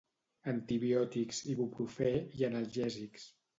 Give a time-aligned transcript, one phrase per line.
[0.53, 2.11] Antibiòtics, Ibuprofè
[2.41, 3.31] i analgèsics